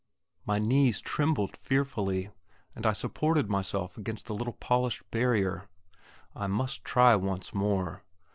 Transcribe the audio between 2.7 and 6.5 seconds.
and I supported myself against the little polished barrier. I